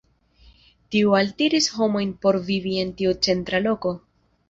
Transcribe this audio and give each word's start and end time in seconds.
Tiu 0.95 1.13
altiris 1.19 1.69
homojn 1.75 2.17
por 2.25 2.43
vivi 2.51 2.77
en 2.87 2.99
tiu 3.03 3.17
centra 3.31 3.65
loko. 3.71 3.99